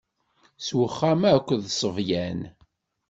[0.65, 2.39] S uxxam akk d ṣṣebyan.